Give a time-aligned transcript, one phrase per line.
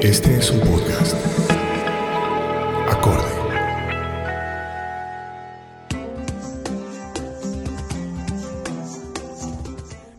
[0.00, 1.12] Este es un podcast.
[2.88, 3.24] Acorde.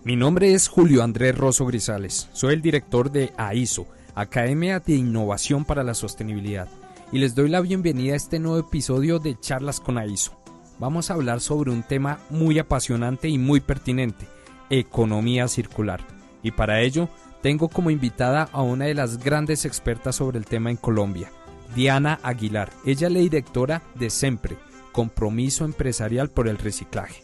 [0.04, 2.28] Mi nombre es Julio Andrés Rosso Grisales.
[2.34, 6.68] Soy el director de AISO, Academia de Innovación para la Sostenibilidad,
[7.14, 10.38] y les doy la bienvenida a este nuevo episodio de Charlas con AISO.
[10.78, 14.28] Vamos a hablar sobre un tema muy apasionante y muy pertinente,
[14.70, 16.06] economía circular.
[16.44, 17.08] Y para ello,
[17.42, 21.32] tengo como invitada a una de las grandes expertas sobre el tema en Colombia,
[21.76, 22.72] Diana Aguilar.
[22.86, 24.58] Ella es la directora de SEMPRE,
[24.92, 27.24] Compromiso Empresarial por el Reciclaje.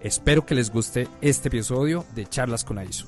[0.00, 3.06] Espero que les guste este episodio de Charlas con AISO.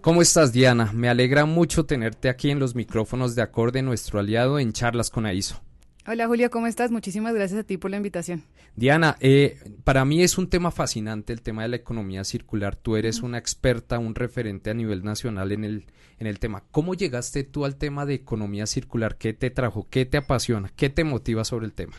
[0.00, 0.92] ¿Cómo estás, Diana?
[0.94, 5.26] Me alegra mucho tenerte aquí en los micrófonos de Acorde, nuestro aliado en Charlas con
[5.26, 5.65] AISO.
[6.08, 6.92] Hola Julio, ¿cómo estás?
[6.92, 8.44] Muchísimas gracias a ti por la invitación.
[8.76, 12.76] Diana, eh, para mí es un tema fascinante el tema de la economía circular.
[12.76, 15.86] Tú eres una experta, un referente a nivel nacional en el,
[16.20, 16.62] en el tema.
[16.70, 19.16] ¿Cómo llegaste tú al tema de economía circular?
[19.16, 19.88] ¿Qué te trajo?
[19.90, 20.70] ¿Qué te apasiona?
[20.76, 21.94] ¿Qué te motiva sobre el tema?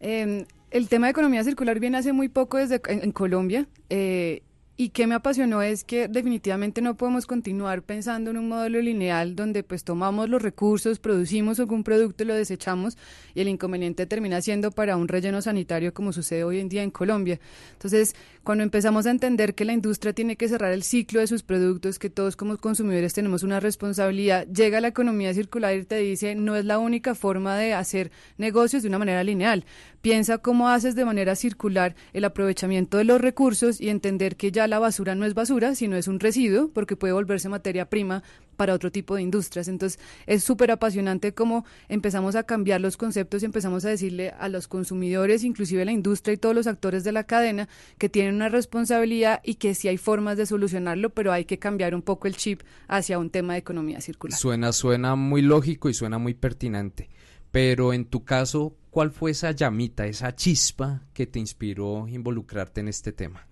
[0.00, 3.68] Eh, el tema de economía circular viene hace muy poco desde en, en Colombia.
[3.90, 4.42] Eh,
[4.80, 9.36] y que me apasionó es que definitivamente no podemos continuar pensando en un modelo lineal
[9.36, 12.96] donde pues tomamos los recursos, producimos algún producto y lo desechamos
[13.34, 16.90] y el inconveniente termina siendo para un relleno sanitario como sucede hoy en día en
[16.90, 17.38] Colombia.
[17.74, 21.42] Entonces, cuando empezamos a entender que la industria tiene que cerrar el ciclo de sus
[21.42, 26.34] productos, que todos como consumidores tenemos una responsabilidad, llega la economía circular y te dice
[26.34, 29.66] no es la única forma de hacer negocios de una manera lineal.
[30.02, 34.66] Piensa cómo haces de manera circular el aprovechamiento de los recursos y entender que ya
[34.66, 38.22] la basura no es basura, sino es un residuo, porque puede volverse materia prima
[38.56, 39.68] para otro tipo de industrias.
[39.68, 44.48] Entonces, es súper apasionante cómo empezamos a cambiar los conceptos y empezamos a decirle a
[44.48, 48.36] los consumidores, inclusive a la industria y todos los actores de la cadena, que tienen
[48.36, 52.26] una responsabilidad y que sí hay formas de solucionarlo, pero hay que cambiar un poco
[52.26, 54.38] el chip hacia un tema de economía circular.
[54.38, 57.10] Suena, suena muy lógico y suena muy pertinente.
[57.50, 62.88] Pero en tu caso, ¿cuál fue esa llamita, esa chispa que te inspiró involucrarte en
[62.88, 63.46] este tema?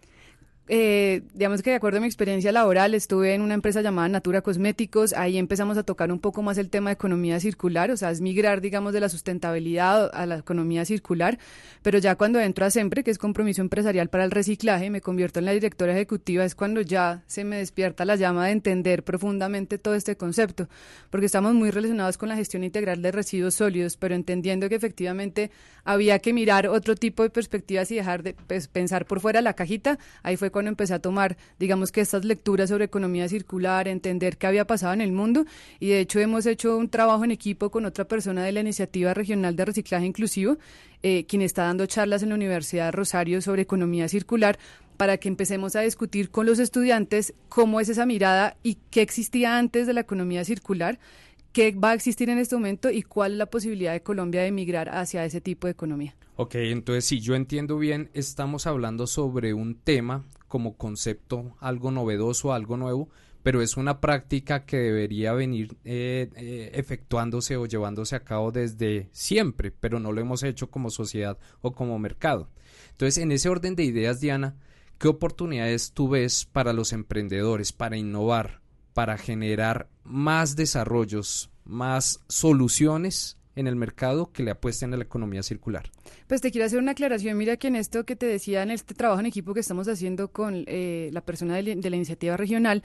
[0.68, 4.42] Eh, digamos que de acuerdo a mi experiencia laboral, estuve en una empresa llamada Natura
[4.42, 8.10] Cosméticos, ahí empezamos a tocar un poco más el tema de economía circular, o sea,
[8.10, 11.38] es migrar, digamos, de la sustentabilidad a la economía circular,
[11.82, 15.38] pero ya cuando entro a SEMPRE, que es compromiso empresarial para el reciclaje, me convierto
[15.38, 19.78] en la directora ejecutiva, es cuando ya se me despierta la llama de entender profundamente
[19.78, 20.68] todo este concepto,
[21.08, 25.50] porque estamos muy relacionados con la gestión integral de residuos sólidos, pero entendiendo que efectivamente
[25.84, 29.54] había que mirar otro tipo de perspectivas y dejar de pues, pensar por fuera la
[29.54, 34.36] cajita, ahí fue cuando empecé a tomar, digamos que estas lecturas sobre economía circular, entender
[34.36, 35.44] qué había pasado en el mundo
[35.78, 39.14] y de hecho hemos hecho un trabajo en equipo con otra persona de la Iniciativa
[39.14, 40.58] Regional de Reciclaje Inclusivo,
[41.02, 44.58] eh, quien está dando charlas en la Universidad de Rosario sobre economía circular
[44.97, 49.56] para que empecemos a discutir con los estudiantes cómo es esa mirada y qué existía
[49.56, 50.98] antes de la economía circular
[51.52, 54.52] qué va a existir en este momento y cuál es la posibilidad de Colombia de
[54.52, 56.14] migrar hacia ese tipo de economía.
[56.36, 62.53] Ok, entonces si yo entiendo bien, estamos hablando sobre un tema como concepto algo novedoso,
[62.53, 63.09] algo nuevo,
[63.42, 69.09] pero es una práctica que debería venir eh, eh, efectuándose o llevándose a cabo desde
[69.12, 72.50] siempre, pero no lo hemos hecho como sociedad o como mercado.
[72.91, 74.56] Entonces, en ese orden de ideas, Diana,
[74.98, 78.60] ¿qué oportunidades tú ves para los emprendedores, para innovar,
[78.92, 85.42] para generar más desarrollos, más soluciones en el mercado que le apuesten a la economía
[85.42, 85.91] circular.
[86.28, 87.36] Pues te quiero hacer una aclaración.
[87.36, 90.28] Mira que en esto que te decía, en este trabajo en equipo que estamos haciendo
[90.28, 92.84] con eh, la persona de, la iniciativa regional,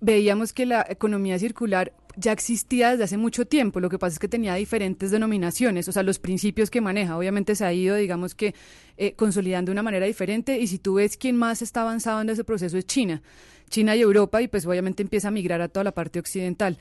[0.00, 4.18] veíamos que la economía circular ya existía desde hace mucho tiempo, lo que pasa es
[4.18, 8.34] que tenía diferentes denominaciones, o sea, los principios que maneja, obviamente se ha ido, digamos
[8.34, 8.54] que,
[8.98, 12.28] eh, consolidando de una manera diferente, y si tú ves quién más está avanzado en
[12.28, 13.22] ese proceso es China,
[13.70, 16.78] China y Europa, y pues obviamente empieza a migrar a toda la parte occidental.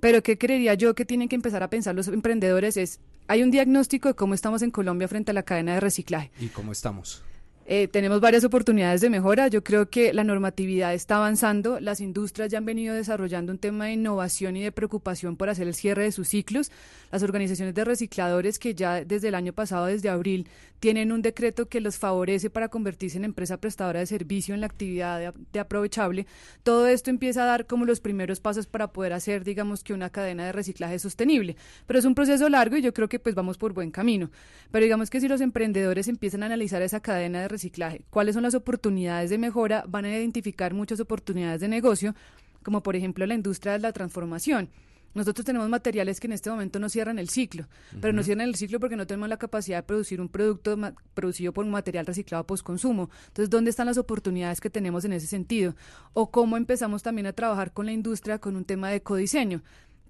[0.00, 2.76] Pero ¿qué creería yo que tienen que empezar a pensar los emprendedores?
[2.76, 6.30] Es, hay un diagnóstico de cómo estamos en Colombia frente a la cadena de reciclaje.
[6.40, 7.22] ¿Y cómo estamos?
[7.66, 9.48] Eh, tenemos varias oportunidades de mejora.
[9.48, 11.80] Yo creo que la normatividad está avanzando.
[11.80, 15.66] Las industrias ya han venido desarrollando un tema de innovación y de preocupación por hacer
[15.66, 16.70] el cierre de sus ciclos.
[17.10, 20.46] Las organizaciones de recicladores que ya desde el año pasado, desde abril,
[20.80, 24.66] tienen un decreto que los favorece para convertirse en empresa prestadora de servicio en la
[24.66, 26.26] actividad de, de aprovechable.
[26.62, 30.10] Todo esto empieza a dar como los primeros pasos para poder hacer, digamos, que una
[30.10, 31.56] cadena de reciclaje sostenible.
[31.86, 34.30] Pero es un proceso largo y yo creo que pues vamos por buen camino.
[34.70, 38.42] Pero digamos que si los emprendedores empiezan a analizar esa cadena de reciclaje, cuáles son
[38.42, 42.14] las oportunidades de mejora, van a identificar muchas oportunidades de negocio,
[42.62, 44.68] como por ejemplo la industria de la transformación.
[45.14, 47.68] nosotros tenemos materiales que en este momento no cierran el ciclo,
[48.00, 50.76] pero no cierran el ciclo porque no tenemos la capacidad de producir un producto
[51.14, 53.10] producido por un material reciclado post-consumo.
[53.28, 55.76] Entonces, ¿dónde están las oportunidades que tenemos en ese sentido?
[56.14, 59.62] O cómo empezamos también a trabajar con la industria con un tema de codiseño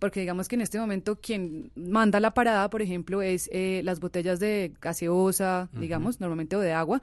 [0.04, 4.00] porque digamos que en este momento quien manda la parada, por ejemplo, es eh, las
[4.00, 7.00] botellas de gaseosa, digamos, normalmente o de agua,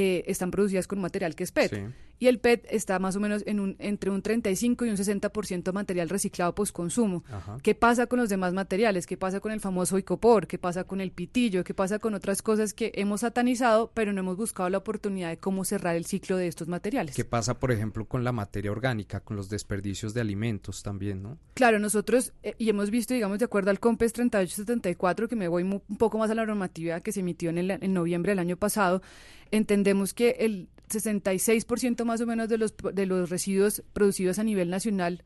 [0.00, 1.72] eh, están producidas con material que es PET
[2.18, 5.72] y el PET está más o menos en un, entre un 35 y un 60%
[5.72, 7.24] material reciclado post-consumo.
[7.62, 9.06] ¿Qué pasa con los demás materiales?
[9.06, 10.46] ¿Qué pasa con el famoso icopor?
[10.46, 11.64] ¿Qué pasa con el pitillo?
[11.64, 15.38] ¿Qué pasa con otras cosas que hemos satanizado, pero no hemos buscado la oportunidad de
[15.38, 17.14] cómo cerrar el ciclo de estos materiales?
[17.14, 21.38] ¿Qué pasa, por ejemplo, con la materia orgánica, con los desperdicios de alimentos también, no?
[21.54, 25.62] Claro, nosotros, eh, y hemos visto, digamos, de acuerdo al COMPES 3874, que me voy
[25.62, 28.56] un poco más a la normatividad que se emitió en, el, en noviembre del año
[28.56, 29.02] pasado,
[29.50, 34.70] entendemos que el 66% más o menos de los, de los residuos producidos a nivel
[34.70, 35.22] nacional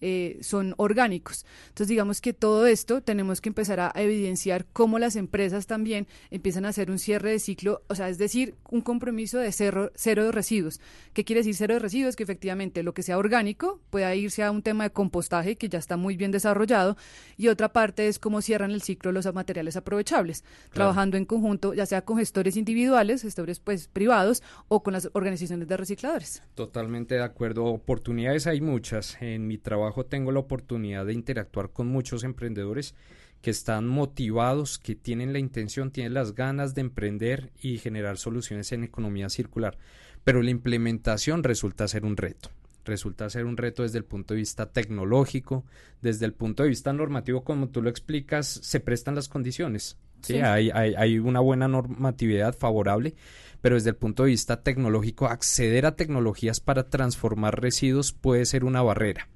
[0.00, 1.46] eh, son orgánicos.
[1.68, 6.64] Entonces, digamos que todo esto tenemos que empezar a evidenciar cómo las empresas también empiezan
[6.64, 10.24] a hacer un cierre de ciclo, o sea, es decir, un compromiso de cero, cero
[10.24, 10.80] de residuos.
[11.12, 12.16] ¿Qué quiere decir cero de residuos?
[12.16, 15.78] Que efectivamente lo que sea orgánico pueda irse a un tema de compostaje que ya
[15.78, 16.96] está muy bien desarrollado
[17.36, 21.86] y otra parte es cómo cierran el ciclo los materiales aprovechables, trabajando en conjunto, ya
[21.86, 26.42] sea con gestores individuales, gestores pues privados o con las organizaciones de recicladores.
[26.54, 27.64] Totalmente de acuerdo.
[27.64, 32.94] Oportunidades hay muchas en mi trabajo tengo la oportunidad de interactuar con muchos emprendedores
[33.42, 38.72] que están motivados, que tienen la intención, tienen las ganas de emprender y generar soluciones
[38.72, 39.78] en economía circular.
[40.24, 42.50] Pero la implementación resulta ser un reto.
[42.84, 45.64] Resulta ser un reto desde el punto de vista tecnológico,
[46.02, 49.96] desde el punto de vista normativo, como tú lo explicas, se prestan las condiciones.
[50.22, 53.14] Sí, Hay, hay, hay una buena normatividad favorable,
[53.60, 58.64] pero desde el punto de vista tecnológico, acceder a tecnologías para transformar residuos puede ser
[58.64, 59.28] una barrera.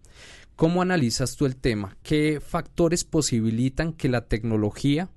[0.61, 1.97] ¿Cómo analizas tú el tema?
[2.03, 5.09] ¿Qué factores posibilitan que la tecnología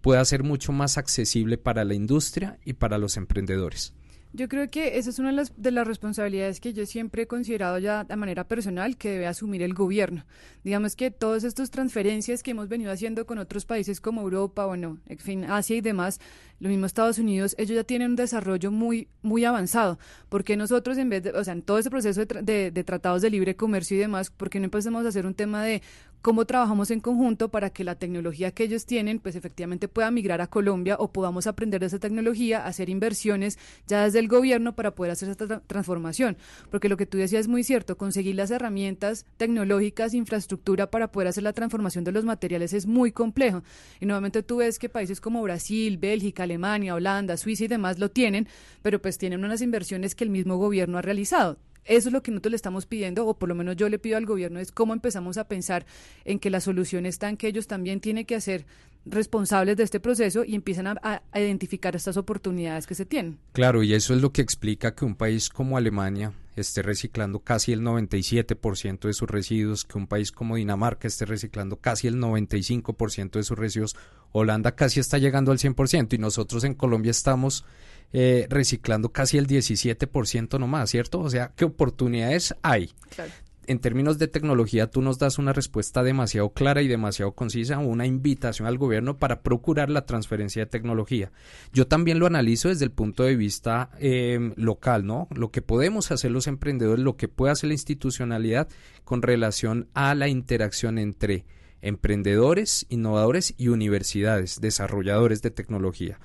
[0.00, 3.94] pueda ser mucho más accesible para la industria y para los emprendedores?
[4.36, 7.26] Yo creo que esa es una de las, de las, responsabilidades que yo siempre he
[7.28, 10.26] considerado ya de manera personal que debe asumir el gobierno.
[10.64, 14.98] Digamos que todas estas transferencias que hemos venido haciendo con otros países como Europa, bueno,
[15.06, 16.18] en fin, Asia y demás,
[16.58, 20.00] los mismos Estados Unidos, ellos ya tienen un desarrollo muy, muy avanzado.
[20.28, 23.30] Porque nosotros, en vez de, o sea, en todo ese proceso de, de, tratados de
[23.30, 25.80] libre comercio y demás, ¿por qué no empezamos a hacer un tema de
[26.24, 30.40] cómo trabajamos en conjunto para que la tecnología que ellos tienen, pues efectivamente pueda migrar
[30.40, 34.94] a Colombia o podamos aprender de esa tecnología, hacer inversiones ya desde el gobierno para
[34.94, 36.38] poder hacer esta transformación?
[36.70, 41.28] Porque lo que tú decías es muy cierto, conseguir las herramientas tecnológicas, infraestructura para poder
[41.28, 43.62] hacer la transformación de los materiales es muy complejo.
[44.00, 48.10] Y nuevamente tú ves que países como Brasil, Bélgica, Alemania, Holanda, Suiza y demás lo
[48.10, 48.48] tienen,
[48.80, 51.58] pero pues tienen unas inversiones que el mismo gobierno ha realizado.
[51.84, 54.16] Eso es lo que nosotros le estamos pidiendo, o por lo menos yo le pido
[54.16, 55.86] al gobierno, es cómo empezamos a pensar
[56.24, 58.66] en que la solución está en que ellos también tienen que hacer
[59.06, 63.38] responsables de este proceso y empiezan a, a, identificar estas oportunidades que se tienen.
[63.52, 67.72] Claro, y eso es lo que explica que un país como Alemania esté reciclando casi
[67.72, 73.32] el 97% de sus residuos, que un país como Dinamarca esté reciclando casi el 95%
[73.32, 73.96] de sus residuos,
[74.32, 77.64] Holanda casi está llegando al 100% y nosotros en Colombia estamos
[78.12, 81.20] eh, reciclando casi el 17% nomás, ¿cierto?
[81.20, 82.92] O sea, ¿qué oportunidades hay?
[83.14, 83.32] Claro
[83.66, 88.06] en términos de tecnología, tú nos das una respuesta demasiado clara y demasiado concisa, una
[88.06, 91.32] invitación al gobierno para procurar la transferencia de tecnología.
[91.72, 95.28] Yo también lo analizo desde el punto de vista eh, local, ¿no?
[95.34, 98.68] Lo que podemos hacer los emprendedores, lo que puede hacer la institucionalidad
[99.04, 101.46] con relación a la interacción entre
[101.80, 106.18] emprendedores, innovadores y universidades, desarrolladores de tecnología.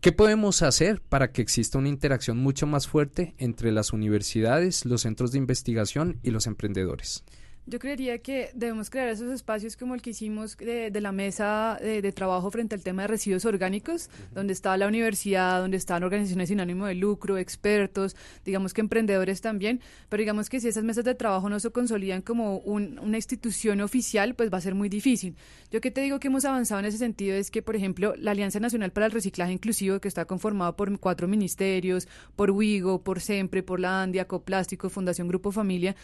[0.00, 5.00] ¿Qué podemos hacer para que exista una interacción mucho más fuerte entre las universidades, los
[5.00, 7.24] centros de investigación y los emprendedores?
[7.68, 12.12] Yo creería que debemos crear esos espacios como el que hicimos de, la mesa de,
[12.12, 16.60] trabajo frente al tema de residuos orgánicos, donde está la universidad, donde están organizaciones sin
[16.60, 21.14] ánimo de lucro, expertos, digamos que emprendedores también, pero digamos que si esas mesas de
[21.14, 25.36] trabajo no se consolidan como una institución oficial, pues va a ser muy difícil.
[25.70, 28.30] Yo que te digo que hemos avanzado en ese sentido es que, por ejemplo, la
[28.30, 33.20] Alianza Nacional para el Reciclaje Inclusivo, que está conformada por cuatro ministerios, por WIGO, por
[33.20, 35.94] SEMPRE, por la ANDIA, Coplástico, Fundación Grupo Familia,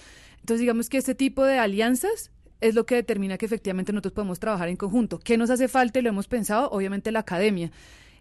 [0.45, 4.39] entonces, digamos que este tipo de alianzas es lo que determina que efectivamente nosotros podemos
[4.39, 5.19] trabajar en conjunto.
[5.19, 6.01] ¿Qué nos hace falta?
[6.01, 7.73] Y lo hemos pensado, obviamente, la academia.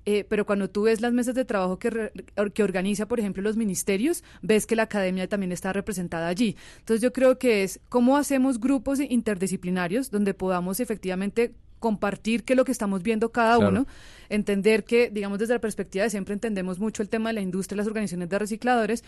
[0.06, 2.14] Eh, pero cuando tú ves las mesas de trabajo que,
[2.54, 6.56] que organiza, por ejemplo, los ministerios, ves que la academia también está representada allí.
[6.80, 12.58] Entonces yo creo que es cómo hacemos grupos interdisciplinarios donde podamos efectivamente compartir qué es
[12.58, 13.86] lo que estamos viendo cada uno,
[14.30, 17.76] entender que, digamos, desde la perspectiva de siempre entendemos mucho el tema de la industria
[17.76, 19.04] y las organizaciones de recicladores,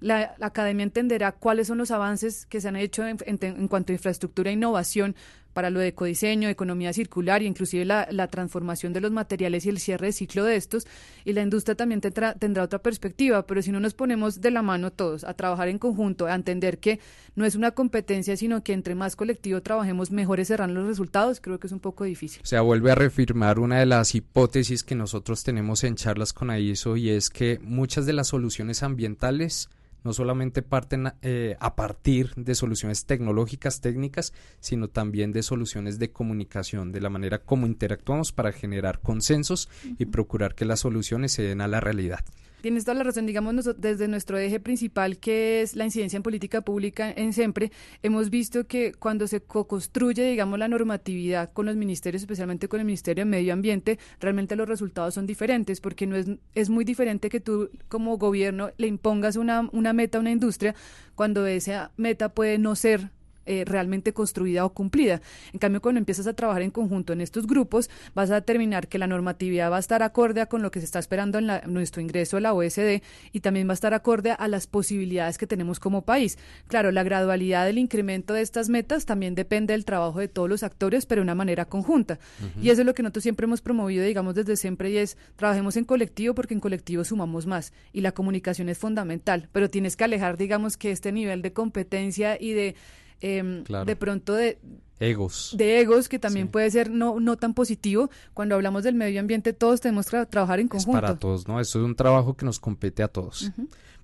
[0.00, 4.50] la, academia entenderá cuáles son los avances que se han hecho en, cuanto a infraestructura
[4.50, 5.16] e innovación
[5.52, 9.80] para lo de ecodiseño, economía circular e inclusive la, transformación de los materiales y el
[9.80, 10.86] cierre de ciclo de estos.
[11.24, 14.62] Y la industria también tendrá, tendrá otra perspectiva, pero si no nos ponemos de la
[14.62, 17.00] mano todos a trabajar en conjunto, a entender que
[17.34, 21.58] no es una competencia, sino que entre más colectivo trabajemos, mejores serán los resultados, creo
[21.58, 22.40] que es un poco difícil.
[22.44, 26.50] O sea, vuelve a reafirmar una de las hipótesis que nosotros tenemos en charlas con
[26.50, 29.68] AISO y es que muchas de las soluciones ambientales
[30.08, 36.12] no solamente parten eh, a partir de soluciones tecnológicas, técnicas, sino también de soluciones de
[36.12, 41.42] comunicación, de la manera como interactuamos para generar consensos y procurar que las soluciones se
[41.42, 42.20] den a la realidad.
[42.60, 46.60] Tienes toda la razón, digamos, desde nuestro eje principal, que es la incidencia en política
[46.62, 47.70] pública en SEMPRE,
[48.02, 52.86] hemos visto que cuando se co-construye, digamos, la normatividad con los ministerios, especialmente con el
[52.86, 57.28] Ministerio de Medio Ambiente, realmente los resultados son diferentes, porque no es, es muy diferente
[57.28, 60.74] que tú como gobierno le impongas una, una meta a una industria
[61.14, 63.10] cuando esa meta puede no ser
[63.48, 65.20] eh, realmente construida o cumplida.
[65.52, 68.98] En cambio, cuando empiezas a trabajar en conjunto en estos grupos, vas a determinar que
[68.98, 72.02] la normatividad va a estar acorde a con lo que se está esperando en nuestro
[72.02, 73.02] ingreso a la OSD
[73.32, 76.38] y también va a estar acorde a las posibilidades que tenemos como país.
[76.66, 80.62] Claro, la gradualidad del incremento de estas metas también depende del trabajo de todos los
[80.62, 82.18] actores, pero de una manera conjunta.
[82.60, 85.76] Y eso es lo que nosotros siempre hemos promovido, digamos, desde siempre y es trabajemos
[85.76, 90.04] en colectivo porque en colectivo sumamos más y la comunicación es fundamental, pero tienes que
[90.04, 92.74] alejar, digamos, que este nivel de competencia y de
[93.20, 94.58] Em, de pronto de
[95.00, 95.54] egos.
[95.56, 98.10] De egos, que también puede ser no, no tan positivo.
[98.34, 100.98] Cuando hablamos del medio ambiente, todos tenemos que trabajar en conjunto.
[100.98, 101.60] Es para todos, ¿no?
[101.60, 103.50] Esto es un trabajo que nos compete a todos.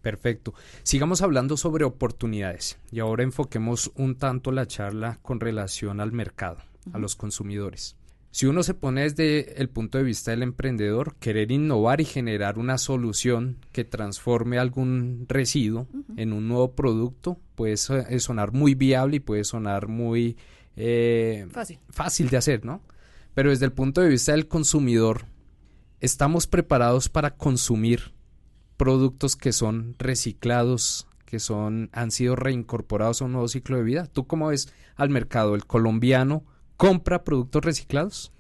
[0.02, 0.52] Perfecto.
[0.82, 6.58] Sigamos hablando sobre oportunidades y ahora enfoquemos un tanto la charla con relación al mercado,
[6.92, 7.96] a los consumidores.
[8.34, 12.58] Si uno se pone desde el punto de vista del emprendedor, querer innovar y generar
[12.58, 15.86] una solución que transforme algún residuo
[16.16, 20.36] en un nuevo producto puede sonar muy viable y puede sonar muy
[20.74, 21.46] eh,
[21.90, 22.28] fácil.
[22.28, 22.82] de hacer, ¿no?
[23.34, 25.26] Pero desde el punto de vista del consumidor,
[26.00, 28.14] ¿estamos preparados para consumir
[28.76, 34.06] productos que son reciclados, que son, han sido reincorporados a un nuevo ciclo de vida?
[34.06, 36.44] ¿Tú cómo ves al mercado, el colombiano?
[36.76, 38.32] Compra productos reciclados?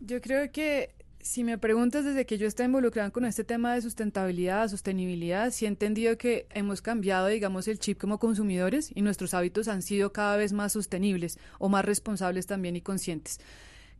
[0.00, 3.82] Yo creo que si me preguntas desde que yo estoy involucrada con este tema de
[3.82, 9.34] sustentabilidad, sostenibilidad, sí he entendido que hemos cambiado, digamos, el chip como consumidores y nuestros
[9.34, 13.38] hábitos han sido cada vez más sostenibles o más responsables también y conscientes.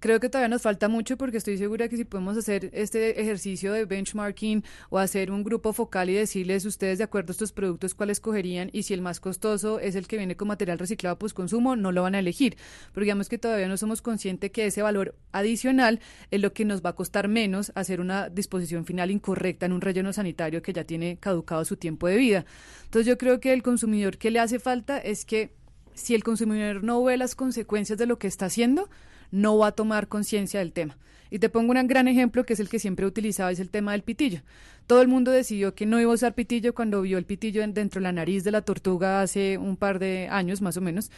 [0.01, 3.75] Creo que todavía nos falta mucho porque estoy segura que si podemos hacer este ejercicio
[3.75, 7.95] de benchmarking o hacer un grupo focal y decirles ustedes de acuerdo a estos productos
[7.95, 11.35] cuáles escogerían y si el más costoso es el que viene con material reciclado pues
[11.35, 12.57] consumo, no lo van a elegir.
[12.95, 16.83] Pero digamos que todavía no somos conscientes que ese valor adicional es lo que nos
[16.83, 20.85] va a costar menos hacer una disposición final incorrecta en un relleno sanitario que ya
[20.85, 22.47] tiene caducado su tiempo de vida.
[22.85, 25.53] Entonces yo creo que el consumidor que le hace falta es que
[25.93, 28.89] si el consumidor no ve las consecuencias de lo que está haciendo,
[29.31, 30.97] no va a tomar conciencia del tema.
[31.31, 33.71] Y te pongo un gran ejemplo que es el que siempre he utilizado, es el
[33.71, 34.41] tema del pitillo.
[34.87, 38.01] Todo el mundo decidió que no iba a usar pitillo cuando vio el pitillo dentro
[38.01, 41.11] de la nariz de la tortuga hace un par de años más o menos.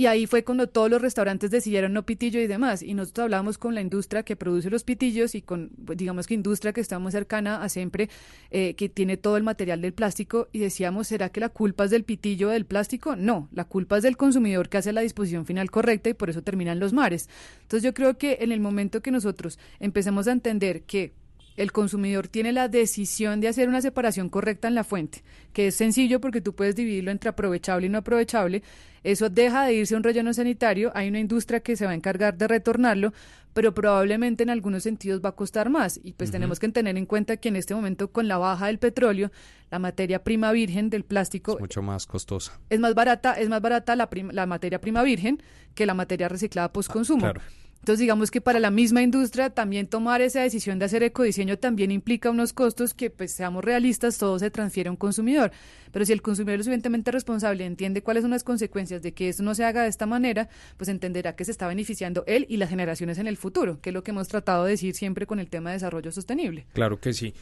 [0.00, 2.82] Y ahí fue cuando todos los restaurantes decidieron no pitillo y demás.
[2.82, 6.32] Y nosotros hablamos con la industria que produce los pitillos y con, pues, digamos que
[6.32, 8.08] industria que está muy cercana a siempre,
[8.50, 10.48] eh, que tiene todo el material del plástico.
[10.52, 13.14] Y decíamos, ¿será que la culpa es del pitillo del plástico?
[13.14, 16.40] No, la culpa es del consumidor que hace la disposición final correcta y por eso
[16.40, 17.28] terminan los mares.
[17.60, 21.12] Entonces yo creo que en el momento que nosotros empecemos a entender que
[21.56, 25.74] el consumidor tiene la decisión de hacer una separación correcta en la fuente, que es
[25.74, 28.62] sencillo porque tú puedes dividirlo entre aprovechable y no aprovechable.
[29.02, 31.94] Eso deja de irse a un relleno sanitario, hay una industria que se va a
[31.94, 33.12] encargar de retornarlo,
[33.52, 35.98] pero probablemente en algunos sentidos va a costar más.
[36.02, 38.78] Y pues tenemos que tener en cuenta que en este momento con la baja del
[38.78, 39.30] petróleo,
[39.70, 42.60] la materia prima virgen del plástico es mucho más costosa.
[42.68, 45.42] Es más barata, es más barata la, la materia prima virgen
[45.74, 47.22] que la materia reciclada post consumo.
[47.22, 47.40] claro.
[47.80, 51.90] Entonces, digamos que para la misma industria también tomar esa decisión de hacer ecodiseño también
[51.90, 55.50] implica unos costos que, pues, seamos realistas, todo se transfiere a un consumidor.
[55.90, 59.42] Pero si el consumidor es suficientemente responsable entiende cuáles son las consecuencias de que eso
[59.42, 62.68] no se haga de esta manera, pues entenderá que se está beneficiando él y las
[62.68, 65.48] generaciones en el futuro, que es lo que hemos tratado de decir siempre con el
[65.48, 66.66] tema de desarrollo sostenible.
[66.74, 67.34] Claro que sí.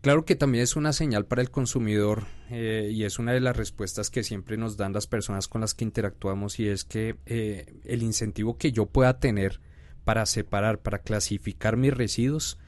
[0.00, 3.56] Claro que también es una señal para el consumidor eh, y es una de las
[3.56, 7.72] respuestas que siempre nos dan las personas con las que interactuamos y es que eh,
[7.84, 9.60] el incentivo que yo pueda tener
[10.04, 12.58] para separar, para clasificar mis residuos,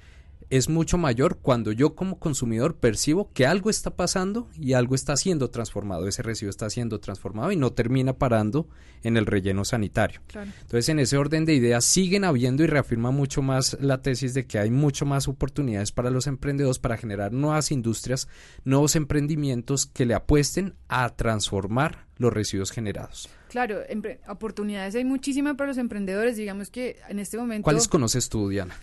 [0.49, 5.17] es mucho mayor cuando yo como consumidor percibo que algo está pasando y algo está
[5.17, 8.69] siendo transformado, ese residuo está siendo transformado y no termina parando
[9.03, 10.21] en el relleno sanitario.
[10.35, 14.47] Entonces, en ese orden de ideas siguen habiendo y reafirma mucho más la tesis de
[14.47, 18.29] que hay mucho más oportunidades para los emprendedores para generar nuevas industrias,
[18.65, 23.29] nuevos emprendimientos que le apuesten a transformar los residuos generados.
[23.49, 23.81] Claro,
[24.29, 26.37] oportunidades hay muchísimas para los emprendedores.
[26.37, 27.65] Digamos que en este momento.
[27.65, 28.75] ¿Cuáles conoces tú, Diana?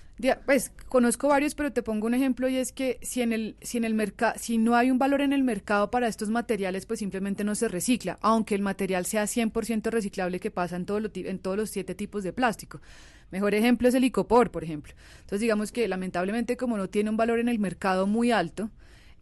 [0.45, 3.77] Pues conozco varios, pero te pongo un ejemplo y es que si en el si
[3.77, 6.99] en el mercado si no hay un valor en el mercado para estos materiales, pues
[6.99, 11.39] simplemente no se recicla, aunque el material sea 100% reciclable que pasa en, todo en
[11.39, 12.79] todos los siete tipos de plástico.
[13.31, 14.93] Mejor ejemplo es el icopor, por ejemplo.
[15.21, 18.69] Entonces digamos que lamentablemente como no tiene un valor en el mercado muy alto,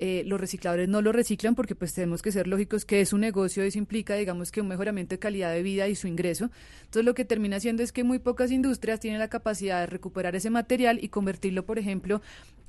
[0.04, 3.22] eh, los recicladores no lo reciclan porque pues tenemos que ser lógicos que es un
[3.22, 6.50] negocio, eso implica digamos que un mejoramiento de calidad de vida y su ingreso.
[6.80, 10.36] Entonces lo que termina haciendo es que muy pocas industrias tienen la capacidad de recuperar
[10.36, 12.20] ese material y convertirlo, por ejemplo,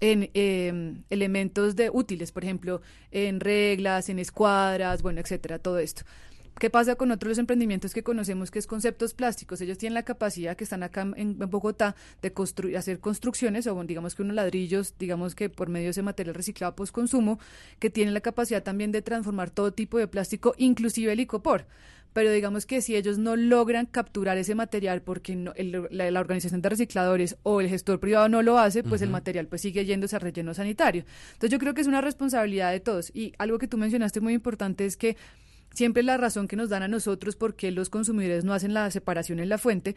[0.01, 6.03] en em, elementos de útiles, por ejemplo, en reglas, en escuadras, bueno, etcétera, todo esto.
[6.59, 9.61] ¿Qué pasa con otros emprendimientos que conocemos que es conceptos plásticos?
[9.61, 14.14] Ellos tienen la capacidad que están acá en, Bogotá de construir, hacer construcciones o digamos
[14.14, 17.40] que unos ladrillos, digamos que por medio de ese material reciclado post consumo,
[17.78, 21.66] que tienen la capacidad también de transformar todo tipo de plástico, inclusive el icopor
[22.12, 27.37] pero digamos que si ellos no logran capturar ese material porque la, organización de recicladores
[27.42, 30.52] o el gestor privado no lo hace, pues el material pues sigue yéndose a relleno
[30.52, 31.04] sanitario.
[31.32, 33.11] Entonces yo creo que es una responsabilidad de todos.
[33.14, 35.16] Y algo que tú mencionaste muy importante es que
[35.75, 38.91] siempre la razón que nos dan a nosotros por qué los consumidores no hacen la
[38.91, 39.97] separación en la fuente,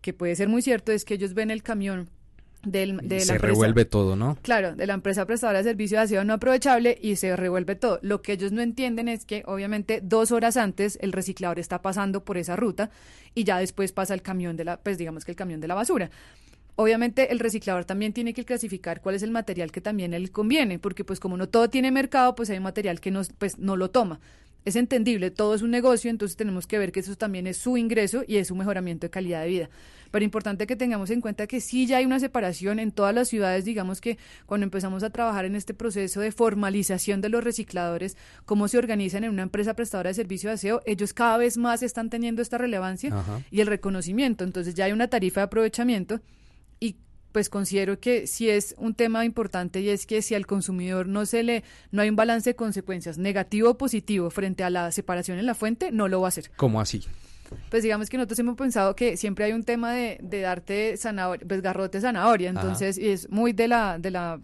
[0.00, 2.08] que puede ser muy cierto, es que ellos ven el camión
[2.66, 4.38] del, de se revuelve todo, ¿no?
[4.42, 7.98] Claro, de la empresa prestadora de servicio de aseo no aprovechable y se revuelve todo.
[8.02, 12.24] Lo que ellos no entienden es que obviamente dos horas antes el reciclador está pasando
[12.24, 12.90] por esa ruta
[13.34, 15.74] y ya después pasa el camión de la, pues digamos que el camión de la
[15.74, 16.10] basura.
[16.76, 20.78] Obviamente el reciclador también tiene que clasificar cuál es el material que también él conviene,
[20.78, 23.90] porque pues como no todo tiene mercado, pues hay material que no, pues, no lo
[23.90, 24.20] toma
[24.64, 27.76] es entendible, todo es un negocio, entonces tenemos que ver que eso también es su
[27.76, 29.70] ingreso y es su mejoramiento de calidad de vida.
[30.10, 33.28] Pero importante que tengamos en cuenta que sí ya hay una separación en todas las
[33.28, 34.16] ciudades, digamos que
[34.46, 39.24] cuando empezamos a trabajar en este proceso de formalización de los recicladores, cómo se organizan
[39.24, 42.58] en una empresa prestadora de servicio de aseo, ellos cada vez más están teniendo esta
[42.58, 43.12] relevancia
[43.50, 44.44] y el reconocimiento.
[44.44, 46.20] Entonces ya hay una tarifa de aprovechamiento
[47.34, 51.26] pues considero que sí es un tema importante y es que si al consumidor no
[51.26, 55.40] se le no hay un balance de consecuencias negativo o positivo frente a la separación
[55.40, 56.52] en la fuente, no lo va a hacer.
[56.54, 57.02] ¿Cómo así?
[57.70, 61.44] Pues digamos que nosotros hemos pensado que siempre hay un tema de, de darte zanahoria,
[61.44, 64.40] pues garrote zanahoria, entonces es muy de la de la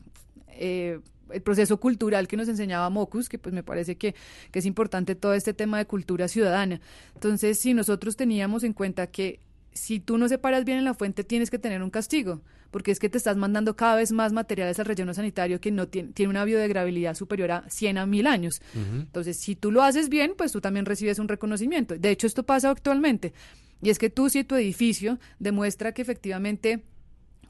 [0.48, 0.98] eh,
[1.30, 4.16] el proceso cultural que nos enseñaba Mocus, que pues me parece que,
[4.50, 6.80] que es importante todo este tema de cultura ciudadana.
[7.14, 9.38] Entonces, si nosotros teníamos en cuenta que
[9.72, 12.98] si tú no separas bien en la fuente, tienes que tener un castigo, porque es
[12.98, 16.30] que te estás mandando cada vez más materiales al relleno sanitario que no tiene, tiene
[16.30, 18.62] una biodegradabilidad superior a 100 a 1000 años.
[18.74, 21.96] Entonces, si tú lo haces bien, pues tú también recibes un reconocimiento.
[21.96, 23.32] De hecho, esto pasa actualmente.
[23.82, 26.84] Y es que tú, si tu edificio demuestra que efectivamente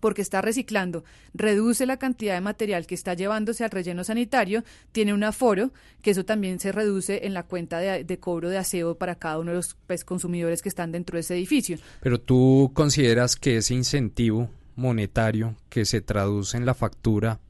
[0.01, 5.15] porque está reciclando, reduce la cantidad de material que está llevándose al relleno sanitario, tiene
[5.15, 9.15] un aforo, que eso también se reduce en la cuenta de, cobro de aseo para
[9.15, 11.79] cada uno de los pues, consumidores que están dentro de ese edificio.
[12.01, 17.41] Pero tú consideras que ese incentivo monetario que se traduce en la factura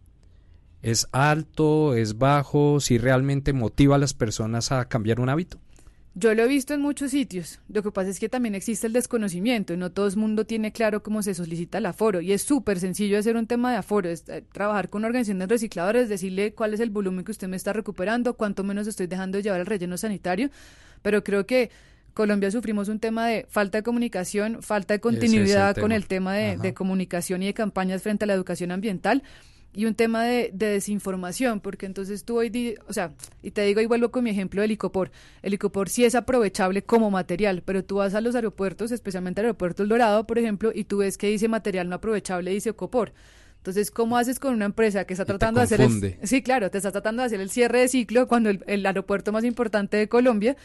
[0.82, 5.58] es alto, es bajo, si realmente motiva a las personas a cambiar un hábito?
[6.20, 7.60] Yo lo he visto en muchos sitios.
[7.70, 10.70] Lo que pasa es que también existe el desconocimiento y no todo el mundo tiene
[10.70, 12.20] claro cómo se solicita el aforo.
[12.20, 14.10] Y es súper sencillo hacer un tema de aforo.
[14.10, 17.72] Es eh, trabajar con organizaciones recicladores, decirle cuál es el volumen que usted me está
[17.72, 20.50] recuperando, cuánto menos estoy dejando de llevar el relleno sanitario.
[21.00, 21.70] Pero creo que
[22.12, 26.58] Colombia sufrimos un tema de falta de comunicación, falta de continuidad con el tema de,
[26.58, 29.22] de comunicación y de campañas frente a la educación ambiental
[29.72, 33.86] y un tema de, desinformación, porque entonces tú hoy, o sea, y te digo y
[33.86, 35.10] vuelvo con mi ejemplo del icopor.
[35.42, 39.46] El icopor sí es aprovechable como material, pero tú vas a los aeropuertos, especialmente al
[39.46, 43.12] aeropuerto El Dorado, por ejemplo, y tú ves que dice material no aprovechable, dice icopor.
[43.58, 46.78] Entonces, ¿cómo haces con una empresa que está tratando de hacer el, sí, claro, te
[46.78, 50.56] está tratando de hacer el cierre de ciclo cuando el aeropuerto más importante de Colombia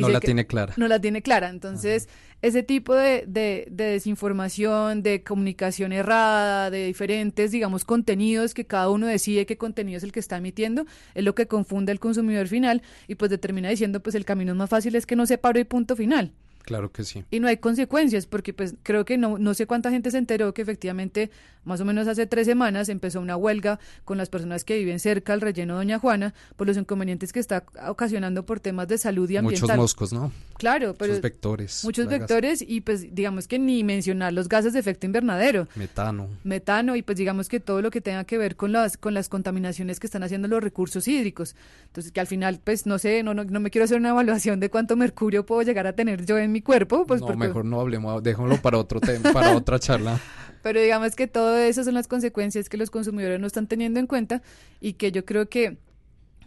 [0.00, 0.74] no la tiene clara.
[0.76, 1.48] No la tiene clara.
[1.48, 2.08] Entonces,
[2.44, 9.06] ese tipo de, de, desinformación, de comunicación errada, de diferentes, digamos, contenidos que cada uno
[9.06, 12.82] decide qué contenido es el que está emitiendo, es lo que confunde al consumidor final
[13.08, 15.64] y pues determina diciendo, pues el camino más fácil es que no se pare y
[15.64, 16.32] punto final.
[16.64, 17.24] Claro que sí.
[17.30, 20.52] Y no hay consecuencias, porque pues creo que no, no sé cuánta gente se enteró
[20.52, 21.30] que efectivamente,
[21.64, 25.32] más o menos hace tres semanas, empezó una huelga con las personas que viven cerca
[25.32, 29.36] al relleno Doña Juana por los inconvenientes que está ocasionando por temas de salud y
[29.36, 29.62] ambiental.
[29.62, 30.32] Muchos moscos, ¿no?
[30.58, 31.12] Claro, pero...
[31.12, 31.84] Muchos vectores.
[31.84, 35.68] Muchos vectores y pues digamos que ni mencionar los gases de efecto invernadero.
[35.74, 36.28] Metano.
[36.44, 39.28] Metano y pues digamos que todo lo que tenga que ver con las, con las
[39.28, 41.56] contaminaciones que están haciendo los recursos hídricos.
[41.86, 44.60] Entonces que al final pues no sé, no, no, no me quiero hacer una evaluación
[44.60, 47.06] de cuánto mercurio puedo llegar a tener yo en mi cuerpo.
[47.06, 50.20] Pues no, mejor no hablemos, déjalo para otro tema, para otra charla.
[50.64, 54.06] Pero digamos que todo eso son las consecuencias que los consumidores no están teniendo en
[54.06, 54.40] cuenta
[54.80, 55.76] y que yo creo que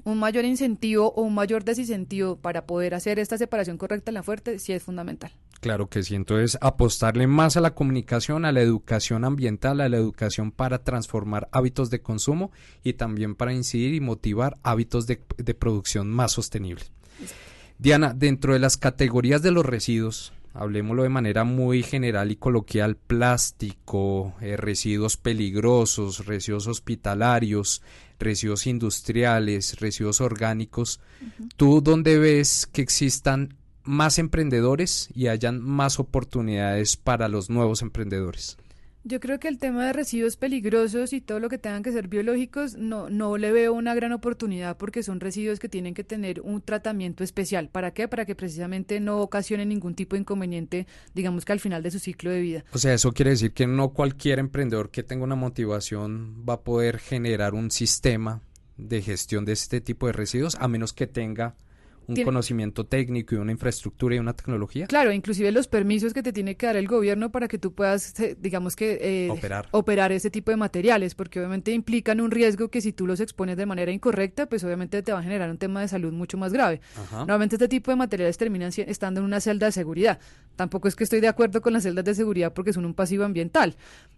[0.05, 4.23] un mayor incentivo o un mayor desincentivo para poder hacer esta separación correcta en la
[4.23, 5.31] fuerte sí es fundamental.
[5.59, 9.97] Claro que sí, entonces apostarle más a la comunicación, a la educación ambiental, a la
[9.97, 12.51] educación para transformar hábitos de consumo
[12.83, 15.17] y también para incidir y motivar hábitos de,
[15.53, 16.91] producción más sostenibles.
[17.77, 22.95] Diana, dentro de las categorías de los residuos, hablemoslo de manera muy general y coloquial,
[22.97, 27.83] plástico, eh, residuos peligrosos, residuos hospitalarios,
[28.19, 30.99] residuos industriales, residuos orgánicos,
[31.55, 38.57] ¿tú dónde ves que existan más emprendedores y hayan más oportunidades para los nuevos emprendedores?
[39.07, 42.09] Yo creo que el tema de residuos peligrosos y todo lo que tengan que ser
[42.09, 46.41] biológicos no, no le veo una gran oportunidad porque son residuos que tienen que tener
[46.41, 47.69] un tratamiento especial.
[47.69, 48.09] ¿Para qué?
[48.09, 51.99] Para que precisamente no ocasionen ningún tipo de inconveniente, digamos que al final de su
[51.99, 52.65] ciclo de vida.
[52.73, 56.61] O sea, eso quiere decir que no cualquier emprendedor que tenga una motivación va a
[56.61, 58.41] poder generar un sistema
[58.75, 61.55] de gestión de este tipo de residuos a menos que tenga
[62.07, 64.87] un conocimiento técnico y una infraestructura y una tecnología.
[64.87, 68.17] Claro, inclusive los permisos que te tiene que dar el gobierno para que tú puedas,
[68.19, 69.67] eh, digamos que, eh, operar.
[69.71, 73.57] operar ese tipo de materiales, porque obviamente implican un riesgo que si tú los expones
[73.57, 76.53] de manera incorrecta, pues obviamente te va a generar un tema de salud mucho más
[76.53, 76.81] grave.
[77.11, 80.19] Normalmente este tipo de materiales terminan estando en una celda de seguridad.
[80.55, 83.23] Tampoco es que estoy de acuerdo con las celdas de seguridad porque son un pasivo
[83.23, 83.75] ambiental,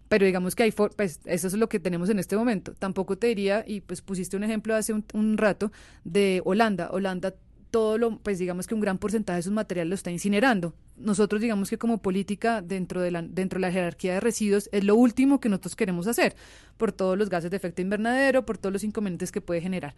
[0.08, 2.74] pero digamos que hay, pues eso es lo que tenemos en este momento.
[2.74, 5.72] Tampoco te diría, y pues pusiste un ejemplo hace un, un rato
[6.04, 6.90] de Holanda.
[6.92, 7.34] Holanda
[7.72, 10.74] todo lo, pues digamos que un gran porcentaje de sus materiales lo está incinerando.
[10.98, 14.84] Nosotros digamos que como política dentro de la, dentro de la jerarquía de residuos es
[14.84, 16.36] lo último que nosotros queremos hacer,
[16.78, 19.96] por todos los gases de efecto invernadero, por todos los inconvenientes que puede generar.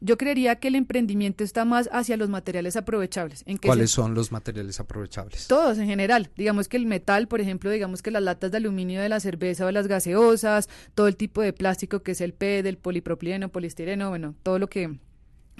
[0.00, 3.42] Yo creería que el emprendimiento está más hacia los materiales aprovechables.
[3.46, 5.48] ¿En ¿Cuáles son los materiales aprovechables?
[5.48, 6.30] Todos en general.
[6.36, 9.66] Digamos que el metal, por ejemplo, digamos que las latas de aluminio de la cerveza
[9.66, 14.08] o las gaseosas, todo el tipo de plástico que es el PET, el polipropileno, poliestireno,
[14.10, 14.98] bueno, todo lo que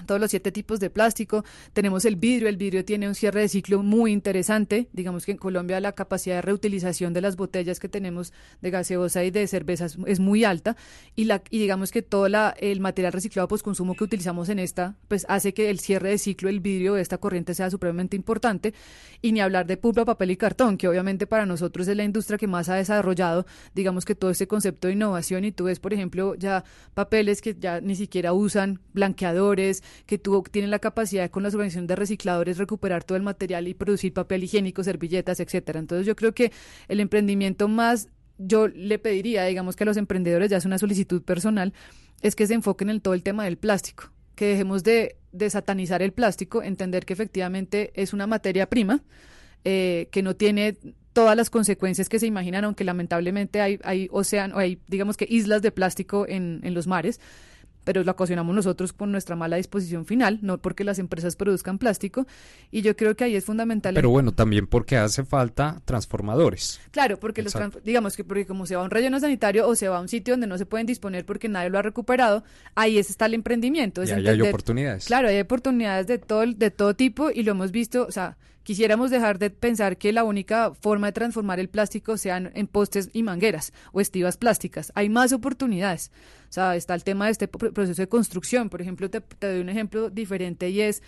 [0.05, 1.43] todos los siete tipos de plástico.
[1.73, 4.87] Tenemos el vidrio, el vidrio tiene un cierre de ciclo muy interesante.
[4.93, 9.23] Digamos que en Colombia la capacidad de reutilización de las botellas que tenemos de gaseosa
[9.23, 10.77] y de cerveza es muy alta
[11.15, 14.95] y, la, y digamos que todo la, el material reciclado consumo que utilizamos en esta,
[15.07, 18.73] pues hace que el cierre de ciclo del vidrio de esta corriente sea supremamente importante.
[19.21, 22.37] Y ni hablar de pulpa, papel y cartón, que obviamente para nosotros es la industria
[22.37, 25.93] que más ha desarrollado, digamos que todo ese concepto de innovación y tú ves, por
[25.93, 31.43] ejemplo, ya papeles que ya ni siquiera usan blanqueadores, que tuvo, tienen la capacidad con
[31.43, 35.79] la organizaciones de recicladores recuperar todo el material y producir papel higiénico, servilletas, etcétera.
[35.79, 36.51] Entonces yo creo que
[36.87, 41.21] el emprendimiento más yo le pediría, digamos que a los emprendedores, ya es una solicitud
[41.21, 41.73] personal,
[42.21, 46.01] es que se enfoquen en todo el tema del plástico, que dejemos de, de satanizar
[46.01, 49.03] el plástico, entender que efectivamente es una materia prima,
[49.65, 50.77] eh, que no tiene
[51.11, 55.61] todas las consecuencias que se imaginan, aunque lamentablemente hay, hay océano, hay digamos que islas
[55.61, 57.19] de plástico en, en los mares,
[57.89, 62.27] pero lo ocasionamos nosotros por nuestra mala disposición final, no porque las empresas produzcan plástico.
[62.69, 63.95] Y yo creo que ahí es fundamental.
[63.95, 66.79] Pero bueno, también porque hace falta transformadores.
[66.91, 67.51] Claro, porque los
[67.83, 70.07] digamos que porque como se va a un relleno sanitario o se va a un
[70.07, 72.43] sitio donde no se pueden disponer porque nadie lo ha recuperado,
[72.75, 74.03] ahí está el emprendimiento.
[74.03, 75.07] y ahí hay oportunidades.
[75.07, 78.37] Claro, hay oportunidades de todo, de todo tipo y lo hemos visto, o sea,
[78.69, 83.09] Quisiéramos dejar de pensar que la única forma de transformar el plástico sean en postes
[83.13, 84.91] y mangueras o estivas plásticas.
[84.93, 86.11] Hay más oportunidades.
[86.51, 88.69] O sea, está el tema de este proceso de construcción.
[88.69, 91.01] Por ejemplo, te, doy un ejemplo diferente y es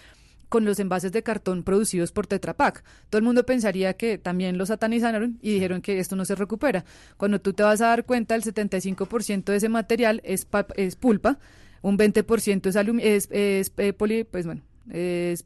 [0.49, 2.83] con los envases de cartón producidos por Tetra Pak.
[3.11, 6.83] Todo el mundo pensaría que también los satanizaron y dijeron que esto no se recupera.
[7.17, 10.47] Cuando tú te vas a dar cuenta, el 75% de ese material es,
[10.77, 11.37] es pulpa,
[11.83, 15.45] un 20% es, es, es eh, poli, pues bueno, es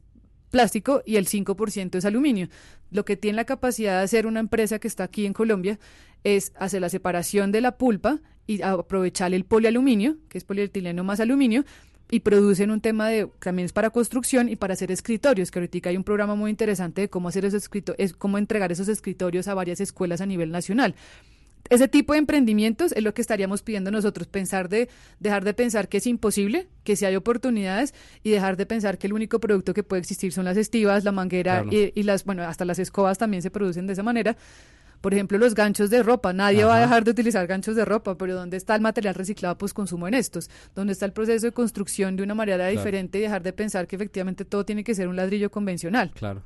[0.50, 2.48] plástico y el 5% es aluminio.
[2.90, 5.78] Lo que tiene la capacidad de hacer una empresa que está aquí en Colombia
[6.24, 11.20] es hacer la separación de la pulpa y aprovechar el polialuminio, que es polietileno más
[11.20, 11.64] aluminio,
[12.10, 15.88] y producen un tema de también es para construcción y para hacer escritorios, que ahorita
[15.88, 19.54] hay un programa muy interesante de cómo hacer esos escritorios, cómo entregar esos escritorios a
[19.54, 20.94] varias escuelas a nivel nacional
[21.70, 24.88] ese tipo de emprendimientos es lo que estaríamos pidiendo nosotros, pensar de,
[25.20, 29.06] dejar de pensar que es imposible, que si hay oportunidades y dejar de pensar que
[29.06, 32.64] el único producto que puede existir son las estivas, la manguera y, las, bueno, hasta
[32.64, 34.36] las escobas también se producen de esa manera.
[35.00, 36.32] Por ejemplo, los ganchos de ropa.
[36.32, 39.56] Nadie va a dejar de utilizar ganchos de ropa, pero ¿dónde está el material reciclado
[39.58, 40.50] pues consumo en estos?
[40.74, 43.96] ¿Dónde está el proceso de construcción de una manera diferente y dejar de pensar que
[43.96, 46.12] efectivamente todo tiene que ser un ladrillo convencional?
[46.14, 46.42] Claro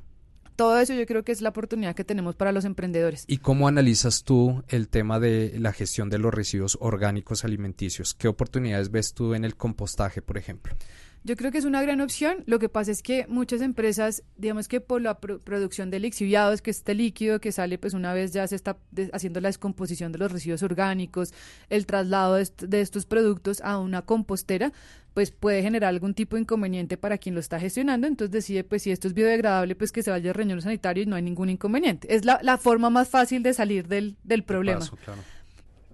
[0.61, 3.25] todo eso yo creo que es la oportunidad que tenemos para los emprendedores.
[3.27, 8.13] ¿Y cómo analizas tú el tema de la gestión de los residuos orgánicos alimenticios?
[8.13, 10.75] ¿Qué oportunidades ves tú en el compostaje, por ejemplo?
[11.23, 12.45] Yo creo que es una gran opción.
[12.47, 16.71] Lo que pasa es que muchas empresas, digamos que por la producción de lixiviados, que
[16.71, 18.79] es este líquido que sale pues una vez ya se está
[19.13, 21.35] haciendo la descomposición de los residuos orgánicos,
[21.69, 24.73] el traslado de, estos productos a una compostera,
[25.13, 28.07] pues puede generar algún tipo de inconveniente para quien lo está gestionando.
[28.07, 31.07] Entonces decide, pues si esto es biodegradable, pues que se vaya al relleno sanitario y
[31.07, 32.15] no hay ningún inconveniente.
[32.15, 34.87] Es la, forma más fácil de salir del, del problema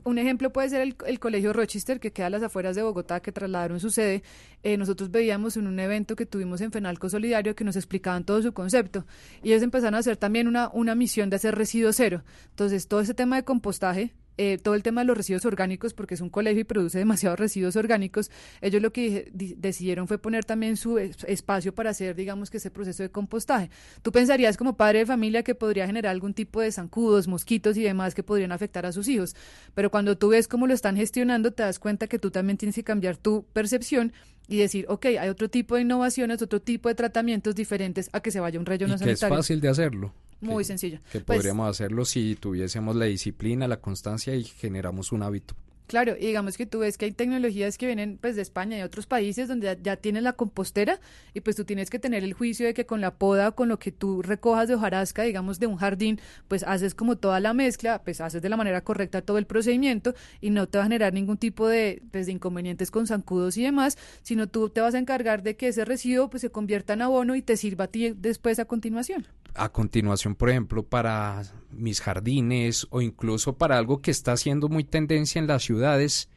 [0.07, 3.33] un ejemplo puede ser el, Colegio Rochester, que queda a las afueras de Bogotá, que
[3.33, 4.23] trasladaron su sede.
[4.63, 8.41] Eh, nosotros veíamos en un evento que tuvimos en Fenalco Solidario que nos explicaban todo
[8.41, 9.05] su concepto.
[9.43, 12.23] Y ellos empezaron a hacer también una, una misión de hacer residuo cero.
[12.51, 16.15] Entonces, todo ese tema de compostaje eh, todo el tema de los residuos orgánicos, porque
[16.15, 20.77] es un colegio y produce demasiados residuos orgánicos, ellos lo que decidieron fue poner también
[20.77, 23.71] su espacio para hacer, digamos, que ese proceso de compostaje.
[24.03, 27.83] Tú pensarías como padre de familia que podría generar algún tipo de zancudos, mosquitos y
[27.83, 29.35] demás que podrían afectar a sus hijos,
[29.75, 32.75] pero cuando tú ves cómo lo están gestionando, te das cuenta que tú también tienes
[32.77, 34.13] que cambiar tu percepción
[34.49, 38.31] y decir, ok, hay otro tipo de innovaciones, otro tipo de tratamientos diferentes a que
[38.31, 39.29] se vaya un relleno y sanitario.
[39.29, 40.13] Que es fácil de hacerlo.
[40.41, 40.99] Muy sencillo.
[41.11, 45.57] Que pues podríamos hacerlo si tuviésemos la disciplina, la constancia y generamos un hábito.
[45.87, 48.83] Claro, y digamos que tú ves que hay tecnologías que vienen pues de España y
[48.83, 51.01] otros países donde ya, tienes la compostera
[51.33, 53.79] y pues tú tienes que tener el juicio de que con la poda, con lo
[53.79, 58.03] que tú recojas de hojarasca, digamos de un jardín, pues haces como toda la mezcla,
[58.03, 61.13] pues haces de la manera correcta todo el procedimiento y no te va a generar
[61.13, 65.43] ningún tipo de, pues, inconvenientes con zancudos y demás, sino tú te vas a encargar
[65.43, 68.59] de que ese residuo pues se convierta en abono y te sirva a ti después
[68.59, 69.27] a continuación.
[69.55, 74.85] A continuación, por ejemplo, para mis jardines o incluso para algo que está haciendo muy
[74.85, 76.29] tendencia en las ciudades,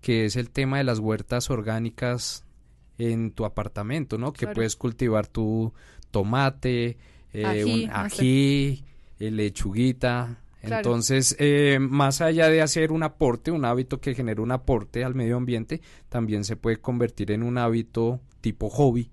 [0.00, 2.44] que es el tema de las huertas orgánicas
[2.98, 4.32] en tu apartamento, ¿no?
[4.32, 5.72] Que puedes cultivar tu
[6.10, 6.96] tomate,
[7.32, 8.84] eh, un ají,
[9.20, 10.38] eh, lechuguita.
[10.62, 15.14] Entonces, eh, más allá de hacer un aporte, un hábito que genera un aporte al
[15.14, 19.10] medio ambiente, también se puede convertir en un hábito tipo hobby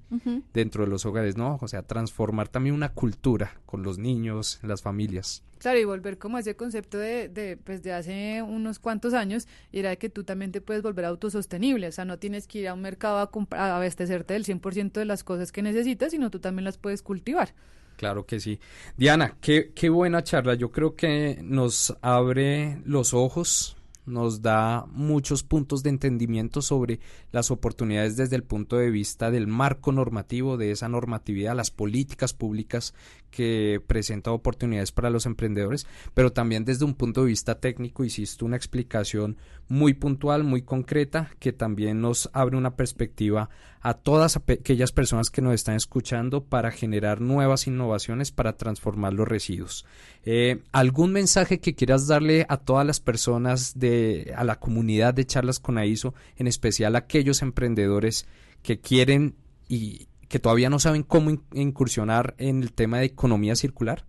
[0.53, 1.58] dentro de los hogares, ¿no?
[1.62, 5.43] O sea, transformar también una cultura con los niños, las familias.
[5.58, 9.47] Claro, y volver como a ese concepto de, de, pues de hace unos cuantos años,
[9.71, 12.67] era de que tú también te puedes volver autosostenible, o sea, no tienes que ir
[12.67, 16.39] a un mercado a, a abastecerte del 100% de las cosas que necesitas, sino tú
[16.39, 17.53] también las puedes cultivar.
[17.97, 18.60] Claro que sí.
[18.97, 20.55] Diana, qué, qué buena charla.
[20.55, 26.99] Yo creo que nos abre los ojos nos da muchos puntos de entendimiento sobre
[27.31, 32.34] las oportunidades desde el punto de vista del marco normativo, de esa normatividad, las políticas
[32.34, 32.93] públicas
[33.36, 38.45] que presenta oportunidades para los emprendedores, pero también desde un punto de vista técnico hiciste
[38.45, 39.36] una explicación
[39.67, 43.50] muy puntual, muy concreta, que también nos abre una perspectiva
[43.82, 49.28] a todas aquellas personas que nos están escuchando para generar nuevas innovaciones para transformar los
[49.28, 49.86] residuos.
[50.24, 55.26] Eh, ¿Algún mensaje que quieras darle a todas las personas de, a la comunidad de
[55.26, 58.28] charlas con AISO, en especial a aquellos emprendedores
[58.63, 59.36] que quieren
[59.67, 64.04] y que todavía no saben cómo incursionar en el tema de economía circular?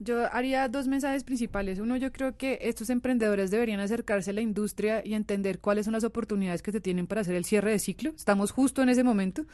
[0.00, 1.78] Yo haría dos mensajes principales.
[1.78, 5.92] Uno, yo creo que estos emprendedores deberían acercarse a la industria y entender cuáles son
[5.92, 8.10] las oportunidades que se tienen para hacer el cierre de ciclo.
[8.16, 9.44] Estamos justo en ese momento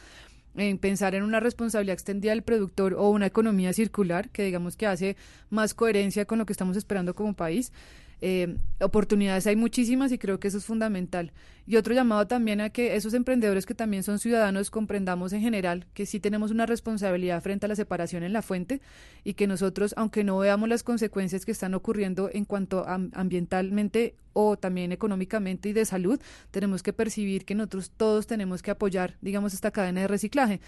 [0.57, 4.87] en pensar en una responsabilidad extendida del productor o una economía circular que digamos que
[4.87, 5.19] hace
[5.51, 7.75] más coherencia con lo que estamos esperando como país.
[8.23, 11.33] Eh, oportunidades hay muchísimas y creo que eso es fundamental.
[11.67, 15.87] Y otro llamado también a que esos emprendedores que también son ciudadanos comprendamos en general
[15.95, 18.81] que sí tenemos una responsabilidad frente a la separación en la fuente
[19.25, 24.15] y que nosotros, aunque no veamos las consecuencias que están ocurriendo en cuanto a ambientalmente
[24.33, 29.17] o también económicamente y de salud, tenemos que percibir que nosotros todos tenemos que apoyar,
[29.21, 30.61] digamos, esta cadena de reciclaje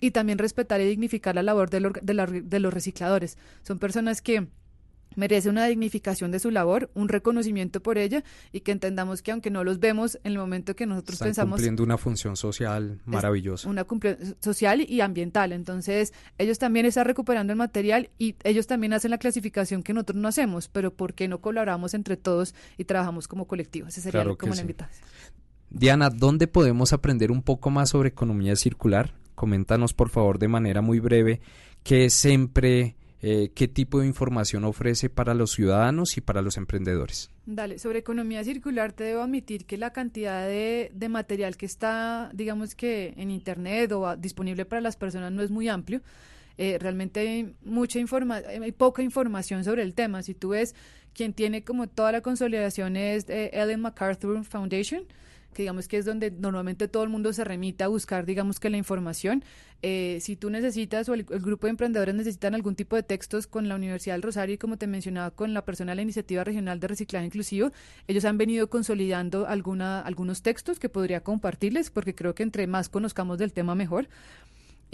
[0.00, 3.38] y también respetar y dignificar la labor de los recicladores.
[3.62, 4.48] Son personas que
[5.16, 9.50] merece una dignificación de su labor, un reconocimiento por ella y que entendamos que aunque
[9.50, 13.68] no los vemos en el momento que nosotros Están pensamos cumpliendo una función social maravillosa,
[13.68, 13.86] una
[14.40, 19.18] social y ambiental, entonces ellos también están recuperando el material y ellos también hacen la
[19.18, 23.46] clasificación que nosotros no hacemos, pero ¿por qué no colaboramos entre todos y trabajamos como
[23.46, 23.88] colectivo?
[23.88, 25.06] Ese sería como la invitación.
[25.70, 29.14] Diana, ¿dónde podemos aprender un poco más sobre economía circular?
[29.34, 31.40] Coméntanos por favor de manera muy breve
[31.82, 32.96] qué es siempre
[33.26, 37.30] eh, qué tipo de información ofrece para los ciudadanos y para los emprendedores.
[37.46, 42.74] Dale, sobre economía circular te debo admitir que la cantidad de, material que está, digamos
[42.74, 46.02] que en Internet o disponible para las personas no es muy amplio.
[46.58, 50.22] Eh, realmente hay mucha información, hay poca información sobre el tema.
[50.22, 50.74] Si tú ves,
[51.14, 55.04] quien tiene como toda la consolidación es eh, Ellen MacArthur Foundation,
[55.54, 58.68] que digamos que es donde normalmente todo el mundo se remite a buscar, digamos que
[58.68, 59.42] la información.
[59.82, 63.68] Eh, si tú necesitas o el, grupo de emprendedores necesitan algún tipo de textos con
[63.68, 66.80] la Universidad del Rosario y como te mencionaba con la persona de la Iniciativa Regional
[66.80, 67.70] de Reciclaje Inclusivo,
[68.08, 72.88] ellos han venido consolidando alguna, algunos textos que podría compartirles porque creo que entre más
[72.88, 74.08] conozcamos del tema mejor.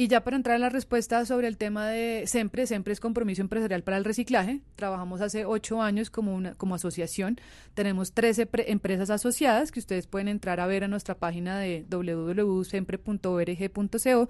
[0.00, 3.42] Y ya para entrar a la respuesta sobre el tema de SEMPRE, SEMPRE es Compromiso
[3.42, 4.62] Empresarial para el Reciclaje.
[4.74, 7.38] Trabajamos hace ocho años como, una, como asociación.
[7.74, 14.28] Tenemos 13 empresas asociadas que ustedes pueden entrar a ver a nuestra página de www.sempre.org.co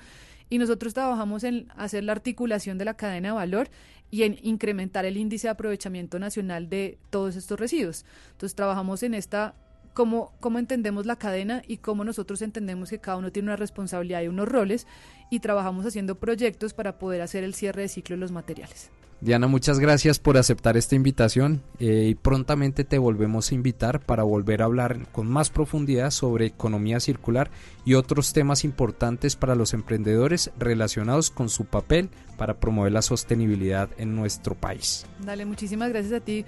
[0.49, 3.71] y nosotros trabajamos en hacer la articulación de la cadena de valor
[4.11, 8.05] y en incrementar el índice de aprovechamiento nacional de todos estos residuos.
[8.33, 9.55] Entonces trabajamos en esta
[9.95, 14.23] cómo, cómo entendemos la cadena y cómo nosotros entendemos que cada uno tiene una responsabilidad
[14.23, 14.87] y unos roles
[15.31, 18.91] y trabajamos haciendo proyectos para poder hacer el cierre de ciclo de los materiales.
[19.23, 24.23] Diana, muchas gracias por aceptar esta invitación eh, y prontamente te volvemos a invitar para
[24.23, 27.51] volver a hablar con más profundidad sobre economía circular
[27.85, 33.91] y otros temas importantes para los emprendedores relacionados con su papel para promover la sostenibilidad
[33.99, 35.05] en nuestro país.
[35.19, 36.47] Dale, muchísimas gracias a ti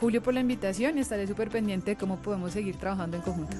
[0.00, 3.56] Julio, por la invitación y estaré súper pendiente de cómo podemos seguir trabajando en conjunto.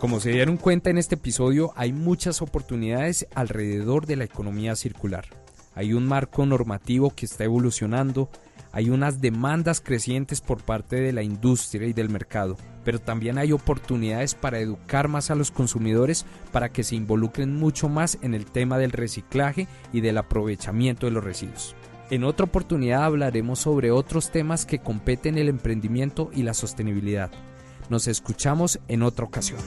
[0.00, 5.26] Como se dieron cuenta en este episodio, hay muchas oportunidades alrededor de la economía circular.
[5.74, 8.30] Hay un marco normativo que está evolucionando,
[8.72, 13.52] hay unas demandas crecientes por parte de la industria y del mercado, pero también hay
[13.52, 18.46] oportunidades para educar más a los consumidores para que se involucren mucho más en el
[18.46, 21.76] tema del reciclaje y del aprovechamiento de los residuos.
[22.10, 27.30] En otra oportunidad hablaremos sobre otros temas que competen el emprendimiento y la sostenibilidad.
[27.88, 29.60] Nos escuchamos en otra ocasión.